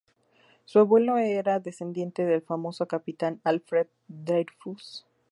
[0.65, 5.05] Su abuelo era descendiente del famoso capitán Alfred Dreyfus.